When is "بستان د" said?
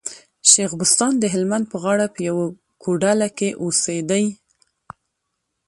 0.79-1.23